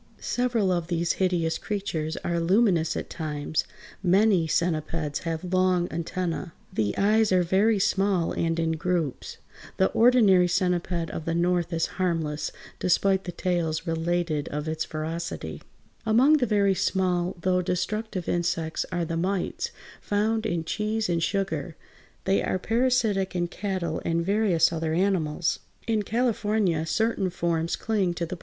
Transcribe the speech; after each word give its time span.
Several 0.17 0.71
of 0.71 0.87
these 0.87 1.13
hideous 1.21 1.59
creatures 1.59 2.17
are 2.23 2.39
luminous 2.39 2.97
at 2.97 3.07
times. 3.07 3.65
Many 4.01 4.47
centipeds 4.47 5.19
have 5.25 5.43
long 5.53 5.87
antennæ. 5.89 6.53
The 6.73 6.97
eyes 6.97 7.31
are 7.31 7.43
very 7.43 7.77
small, 7.77 8.31
and 8.31 8.59
in 8.59 8.71
groups. 8.71 9.37
The 9.77 9.91
ordinary 9.91 10.47
centiped 10.47 11.11
of 11.11 11.25
the 11.25 11.35
North 11.35 11.71
is 11.71 11.85
harmless, 12.01 12.51
despite 12.79 13.25
the 13.25 13.31
tales 13.31 13.85
related 13.85 14.47
of 14.49 14.67
its 14.67 14.83
ferocity. 14.83 15.61
Among 16.03 16.37
the 16.37 16.47
very 16.47 16.73
small, 16.73 17.35
though 17.39 17.61
destructive 17.61 18.27
insects, 18.27 18.87
are 18.91 19.05
the 19.05 19.17
mites, 19.17 19.69
found 20.01 20.47
in 20.47 20.63
cheese 20.63 21.09
and 21.09 21.21
sugar; 21.21 21.75
they 22.23 22.41
are 22.41 22.57
parasitic 22.57 23.35
in 23.35 23.49
cattle 23.49 24.01
and 24.03 24.25
various 24.25 24.73
other 24.73 24.95
animals. 24.95 25.59
In 25.85 26.01
California 26.01 26.87
certain 26.87 27.29
forms 27.29 27.75
(Fig. 27.75 27.81
167) 27.81 27.85
cling 27.85 27.85
to 27.85 27.85
the 27.85 28.09
bushes. 28.09 28.09
[Illustration: 28.09 28.37
FIG. 28.39 28.39